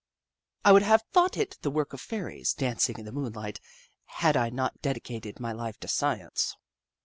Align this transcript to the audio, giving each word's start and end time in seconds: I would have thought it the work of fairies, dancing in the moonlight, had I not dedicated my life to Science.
I 0.65 0.71
would 0.71 0.81
have 0.81 1.03
thought 1.13 1.37
it 1.37 1.59
the 1.61 1.69
work 1.69 1.93
of 1.93 2.01
fairies, 2.01 2.55
dancing 2.55 2.97
in 2.97 3.05
the 3.05 3.11
moonlight, 3.11 3.59
had 4.05 4.35
I 4.35 4.49
not 4.49 4.81
dedicated 4.81 5.39
my 5.39 5.51
life 5.51 5.79
to 5.81 5.87
Science. 5.87 6.57